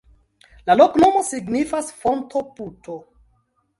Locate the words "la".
0.69-0.77